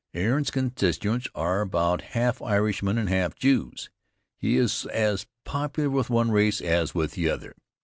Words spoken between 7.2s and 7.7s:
other.